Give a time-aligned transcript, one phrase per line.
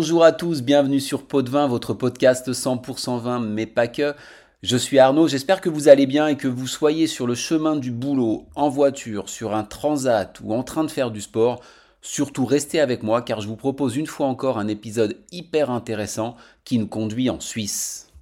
[0.00, 4.14] Bonjour à tous, bienvenue sur Pot de Vin, votre podcast 100% vin, mais pas que.
[4.62, 7.74] Je suis Arnaud, j'espère que vous allez bien et que vous soyez sur le chemin
[7.74, 11.62] du boulot, en voiture, sur un transat ou en train de faire du sport.
[12.00, 16.36] Surtout restez avec moi car je vous propose une fois encore un épisode hyper intéressant
[16.62, 18.12] qui nous conduit en Suisse.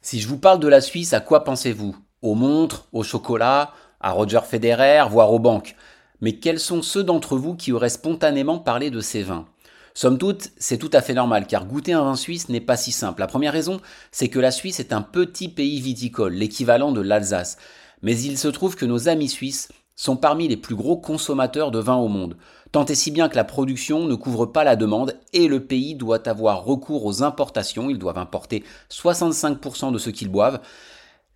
[0.00, 1.94] Si je vous parle de la Suisse, à quoi pensez-vous?
[2.22, 5.76] Aux montres, au chocolat, à Roger Federer, voire aux banques?
[6.20, 9.46] Mais quels sont ceux d'entre vous qui auraient spontanément parlé de ces vins?
[9.94, 12.92] Somme toute, c'est tout à fait normal, car goûter un vin suisse n'est pas si
[12.92, 13.20] simple.
[13.20, 17.58] La première raison, c'est que la Suisse est un petit pays viticole, l'équivalent de l'Alsace.
[18.00, 21.78] Mais il se trouve que nos amis suisses sont parmi les plus gros consommateurs de
[21.78, 22.36] vin au monde.
[22.72, 25.94] Tant et si bien que la production ne couvre pas la demande et le pays
[25.94, 27.90] doit avoir recours aux importations.
[27.90, 30.60] Ils doivent importer 65% de ce qu'ils boivent.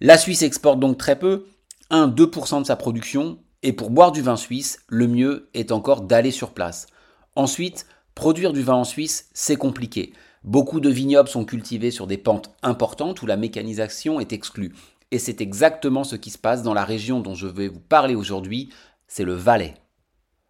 [0.01, 1.47] La Suisse exporte donc très peu,
[1.91, 3.39] 1-2% de sa production.
[3.63, 6.87] Et pour boire du vin suisse, le mieux est encore d'aller sur place.
[7.35, 7.87] Ensuite,
[8.17, 10.15] Produire du vin en Suisse, c'est compliqué.
[10.43, 14.75] Beaucoup de vignobles sont cultivés sur des pentes importantes où la mécanisation est exclue.
[15.11, 18.15] Et c'est exactement ce qui se passe dans la région dont je vais vous parler
[18.15, 18.71] aujourd'hui,
[19.07, 19.75] c'est le Valais.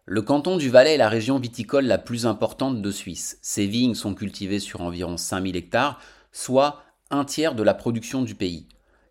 [0.05, 3.37] Le canton du Valais est la région viticole la plus importante de Suisse.
[3.41, 5.99] Ses vignes sont cultivées sur environ 5000 hectares,
[6.31, 8.69] soit un tiers de la production du pays.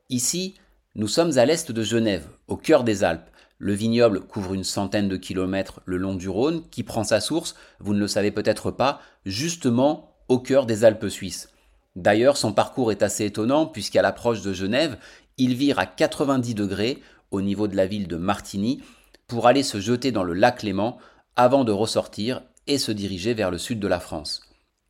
[0.09, 0.55] Ici,
[0.95, 3.29] nous sommes à l'est de Genève, au cœur des Alpes.
[3.59, 7.55] Le vignoble couvre une centaine de kilomètres le long du Rhône, qui prend sa source,
[7.81, 11.49] vous ne le savez peut-être pas, justement au cœur des Alpes suisses.
[11.95, 14.99] D'ailleurs, son parcours est assez étonnant, puisqu'à l'approche de Genève,
[15.39, 18.83] il vire à 90 degrés au niveau de la ville de Martigny
[19.27, 20.99] pour aller se jeter dans le lac Léman
[21.37, 24.43] avant de ressortir et se diriger vers le sud de la France.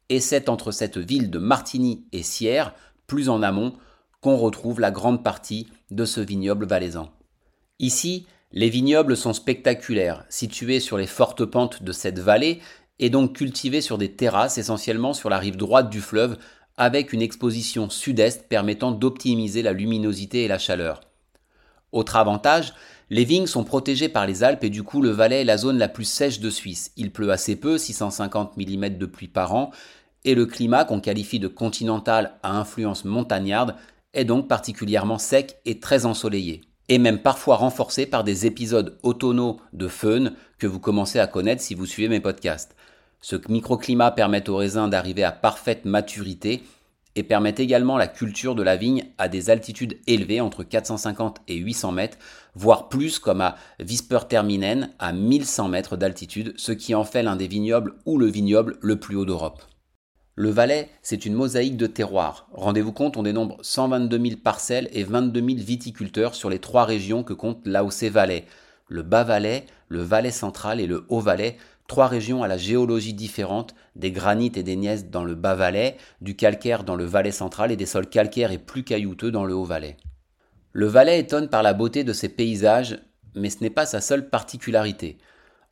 [0.09, 2.75] Et c'est entre cette ville de Martigny et Sierre,
[3.07, 3.75] plus en amont,
[4.21, 7.11] qu'on retrouve la grande partie de ce vignoble valaisan.
[7.79, 12.61] Ici, les vignobles sont spectaculaires, situés sur les fortes pentes de cette vallée
[12.99, 16.39] et donc cultivés sur des terrasses essentiellement sur la rive droite du fleuve
[16.77, 21.01] avec une exposition sud-est permettant d'optimiser la luminosité et la chaleur.
[21.93, 22.75] Autre avantage,
[23.11, 25.79] les vignes sont protégées par les Alpes et du coup le Valais est la zone
[25.79, 26.93] la plus sèche de Suisse.
[26.97, 29.71] Il pleut assez peu, 650 mm de pluie par an,
[30.25, 33.77] et le climat qu'on qualifie de continental à influence montagnarde
[34.13, 39.61] est donc particulièrement sec et très ensoleillé et même parfois renforcé par des épisodes automnaux
[39.73, 42.77] de fun que vous commencez à connaître si vous suivez mes podcasts.
[43.21, 46.63] Ce microclimat permet aux raisins d'arriver à parfaite maturité
[47.17, 51.57] et permet également la culture de la vigne à des altitudes élevées entre 450 et
[51.57, 52.19] 800 mètres,
[52.55, 57.49] voire plus comme à Visper-Terminen à 1100 mètres d'altitude, ce qui en fait l'un des
[57.49, 59.63] vignobles ou le vignoble le plus haut d'Europe.
[60.39, 62.47] Le Valais, c'est une mosaïque de terroirs.
[62.53, 67.23] Rendez-vous compte, on dénombre 122 000 parcelles et 22 000 viticulteurs sur les trois régions
[67.23, 68.45] que compte l'AOC Valais.
[68.87, 71.57] Le Bas-Valais, le Valais central et le Haut-Valais,
[71.89, 76.37] trois régions à la géologie différente, des granites et des gneiss dans le Bas-Valais, du
[76.37, 79.97] calcaire dans le Valais central et des sols calcaires et plus caillouteux dans le Haut-Valais.
[80.73, 82.99] Le Valais étonne par la beauté de ses paysages,
[83.35, 85.17] mais ce n'est pas sa seule particularité.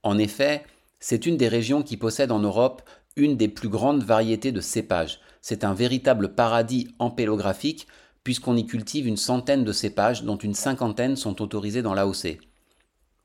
[0.03, 0.63] En effet,
[1.01, 2.81] c'est une des régions qui possède en Europe
[3.17, 5.21] une des plus grandes variétés de cépages.
[5.41, 7.87] C'est un véritable paradis empélographique
[8.25, 12.39] puisqu'on y cultive une centaine de cépages dont une cinquantaine sont autorisés dans l'AOC.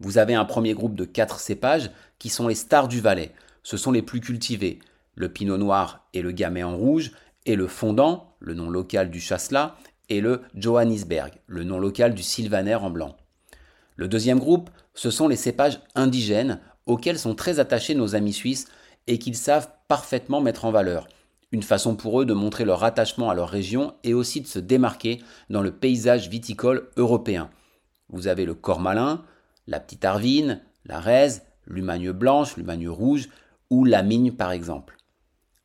[0.02, 1.90] Vous avez un premier groupe de quatre cépages
[2.20, 3.32] qui sont les stars du Valais.
[3.64, 4.80] Ce sont les plus cultivés,
[5.16, 7.12] le pinot noir et le gamay en rouge,
[7.46, 9.76] et le fondant, le nom local du chasselas,
[10.10, 13.16] et le Johannisberg, le nom local du sylvaner en blanc.
[13.96, 18.68] Le deuxième groupe, ce sont les cépages indigènes auxquels sont très attachés nos amis suisses
[19.08, 21.08] et qu'ils savent parfaitement mettre en valeur.
[21.52, 24.60] Une façon pour eux de montrer leur attachement à leur région et aussi de se
[24.60, 27.50] démarquer dans le paysage viticole européen.
[28.10, 29.24] Vous avez le Cormalin,
[29.68, 33.30] la Petite Arvine, la Rèze, l'Humagne blanche, l'Humagne rouge
[33.70, 34.98] ou la Migne par exemple.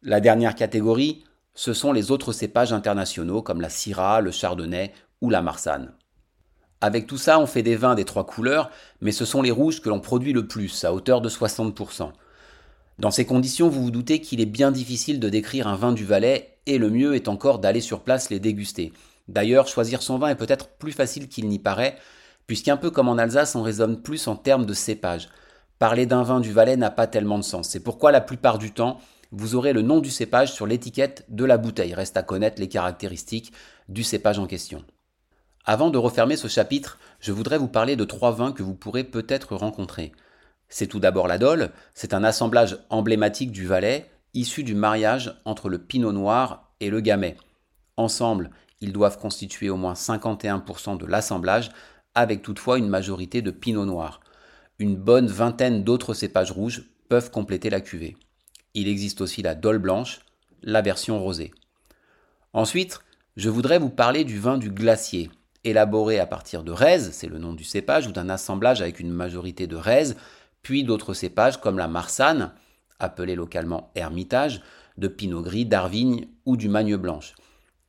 [0.02, 1.24] La dernière catégorie,
[1.54, 5.92] ce sont les autres cépages internationaux comme la Syrah, le Chardonnay ou la Marsanne.
[6.80, 8.70] Avec tout ça, on fait des vins des trois couleurs,
[9.00, 12.12] mais ce sont les rouges que l'on produit le plus, à hauteur de 60%.
[12.98, 16.04] Dans ces conditions, vous vous doutez qu'il est bien difficile de décrire un vin du
[16.04, 18.92] Valais, et le mieux est encore d'aller sur place les déguster.
[19.28, 21.96] D'ailleurs, choisir son vin est peut-être plus facile qu'il n'y paraît,
[22.46, 25.28] puisqu'un peu comme en Alsace, on raisonne plus en termes de cépage.
[25.78, 27.68] Parler d'un vin du Valais n'a pas tellement de sens.
[27.68, 29.00] C'est pourquoi la plupart du temps,
[29.32, 31.94] vous aurez le nom du cépage sur l'étiquette de la bouteille.
[31.94, 33.52] Reste à connaître les caractéristiques
[33.88, 34.84] du cépage en question.
[35.64, 39.02] Avant de refermer ce chapitre, je voudrais vous parler de trois vins que vous pourrez
[39.02, 40.12] peut-être rencontrer.
[40.76, 45.68] C'est tout d'abord la Dole, c'est un assemblage emblématique du Valais, issu du mariage entre
[45.68, 47.36] le Pinot Noir et le Gamay.
[47.96, 48.50] Ensemble,
[48.80, 51.70] ils doivent constituer au moins 51% de l'assemblage,
[52.16, 54.18] avec toutefois une majorité de Pinot Noir.
[54.80, 58.16] Une bonne vingtaine d'autres cépages rouges peuvent compléter la cuvée.
[58.74, 60.22] Il existe aussi la Dole blanche,
[60.64, 61.52] la version rosée.
[62.52, 62.98] Ensuite,
[63.36, 65.30] je voudrais vous parler du vin du glacier,
[65.62, 69.12] élaboré à partir de raises, c'est le nom du cépage, ou d'un assemblage avec une
[69.12, 70.16] majorité de raises,
[70.64, 72.50] puis d'autres cépages comme la marsanne,
[72.98, 74.62] appelée localement hermitage,
[74.98, 77.34] de pinot gris, d'arvigne ou du magne blanche.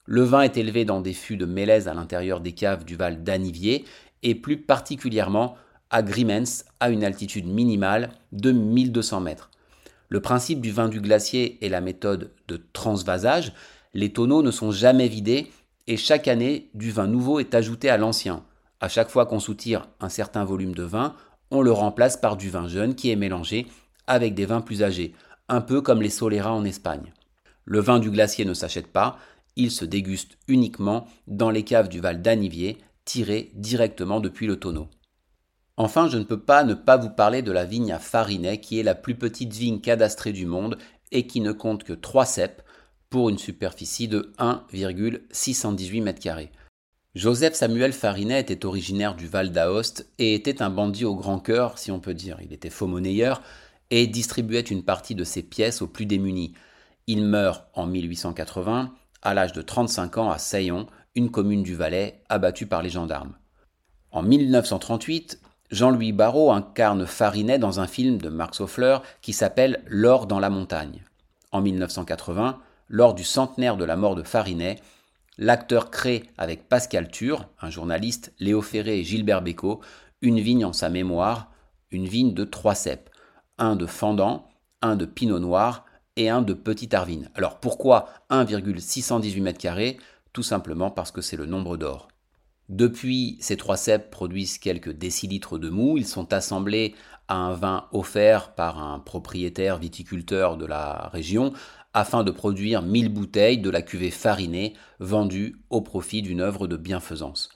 [0.05, 3.23] Le vin est élevé dans des fûts de mélèze à l'intérieur des caves du Val
[3.23, 3.85] d'Anivier
[4.21, 5.55] et plus particulièrement
[5.89, 9.49] à Grimens à une altitude minimale de 1200 mètres.
[10.09, 13.53] Le principe du vin du glacier est la méthode de transvasage.
[13.93, 15.51] Les tonneaux ne sont jamais vidés
[15.87, 18.43] et chaque année, du vin nouveau est ajouté à l'ancien.
[18.81, 21.15] À chaque fois qu'on soutire un certain volume de vin,
[21.51, 23.67] on le remplace par du vin jeune qui est mélangé
[24.07, 25.13] avec des vins plus âgés,
[25.47, 27.13] un peu comme les Solera en Espagne.
[27.65, 29.17] Le vin du glacier ne s'achète pas,
[29.55, 34.87] il se déguste uniquement dans les caves du Val d'Anivier, tirées directement depuis le tonneau.
[35.77, 38.79] Enfin, je ne peux pas ne pas vous parler de la vigne à Farinet, qui
[38.79, 40.77] est la plus petite vigne cadastrée du monde
[41.11, 42.63] et qui ne compte que 3 ceps
[43.09, 46.49] pour une superficie de 1,618 m2.
[47.15, 51.77] Joseph Samuel Farinet était originaire du Val d'Aoste et était un bandit au grand cœur,
[51.77, 52.39] si on peut dire.
[52.41, 53.41] Il était faux monnayeur
[53.89, 56.53] et distribuait une partie de ses pièces aux plus démunis.
[57.07, 62.21] Il meurt en 1880, à l'âge de 35 ans, à Saillon, une commune du Valais,
[62.27, 63.35] abattue par les gendarmes.
[64.11, 65.39] En 1938,
[65.71, 70.49] Jean-Louis Barrault incarne Farinet dans un film de Marc Soffler qui s'appelle L'or dans la
[70.49, 71.01] montagne.
[71.53, 72.59] En 1980,
[72.89, 74.81] lors du centenaire de la mort de Farinet,
[75.37, 79.81] l'acteur crée avec Pascal Tur, un journaliste, Léo Ferré et Gilbert Bécaud,
[80.21, 81.51] une vigne en sa mémoire,
[81.91, 83.11] une vigne de trois ceps
[83.57, 84.49] un de fendant,
[84.81, 85.85] un de pinot noir
[86.15, 87.29] et un de petit arvine.
[87.35, 89.97] Alors pourquoi 1,618 m2
[90.33, 92.07] Tout simplement parce que c'est le nombre d'or.
[92.67, 95.97] Depuis, ces trois ceps produisent quelques décilitres de mou.
[95.97, 96.95] Ils sont assemblés
[97.27, 101.53] à un vin offert par un propriétaire viticulteur de la région
[101.95, 106.75] afin de produire 1000 bouteilles de la cuvée farinée vendue au profit d'une œuvre de
[106.75, 107.49] bienfaisance.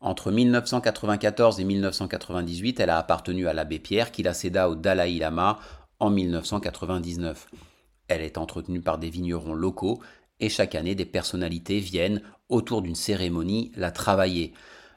[0.00, 5.18] Entre 1994 et 1998, elle a appartenu à l'abbé Pierre qui la céda au Dalai
[5.18, 5.60] Lama
[6.00, 7.46] en 1999.
[8.08, 10.02] Elle est entretenue par des vignerons locaux
[10.40, 14.54] et chaque année des personnalités viennent autour d'une cérémonie la travailler.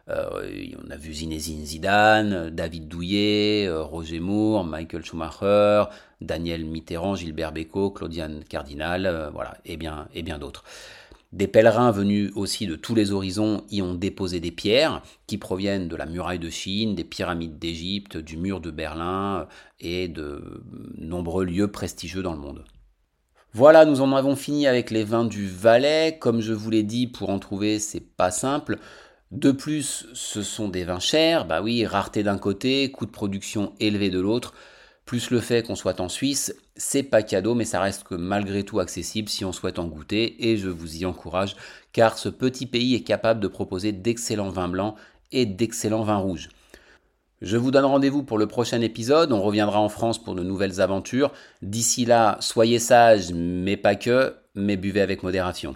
[0.10, 5.84] Euh, on a vu Zinezine Zidane, David Douillet, euh, Roger Moore, Michael Schumacher,
[6.22, 10.64] Daniel Mitterrand, Gilbert Bécaud, Claudiane Cardinal, euh, voilà, et bien, et bien d'autres.
[11.32, 15.88] Des pèlerins venus aussi de tous les horizons y ont déposé des pierres qui proviennent
[15.88, 19.48] de la muraille de Chine, des pyramides d'Égypte, du mur de Berlin
[19.80, 20.64] et de
[20.98, 22.64] nombreux lieux prestigieux dans le monde.
[23.54, 26.18] Voilà, nous en avons fini avec les vins du Valais.
[26.20, 28.80] Comme je vous l'ai dit, pour en trouver, c'est pas simple.
[29.32, 31.46] De plus, ce sont des vins chers.
[31.46, 34.54] Bah oui, rareté d'un côté, coût de production élevé de l'autre
[35.10, 38.62] plus le fait qu'on soit en Suisse, c'est pas cadeau, mais ça reste que malgré
[38.62, 41.56] tout accessible si on souhaite en goûter, et je vous y encourage,
[41.94, 44.94] car ce petit pays est capable de proposer d'excellents vins blancs
[45.32, 46.50] et d'excellents vins rouges.
[47.42, 50.80] Je vous donne rendez-vous pour le prochain épisode, on reviendra en France pour de nouvelles
[50.80, 51.32] aventures.
[51.64, 55.76] D'ici là, soyez sages, mais pas que, mais buvez avec modération.